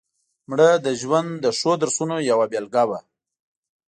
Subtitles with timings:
[0.49, 2.99] مړه د ژوند ښو درسونو یوه بېلګه وه